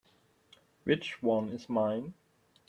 [0.83, 2.15] Which one is mine?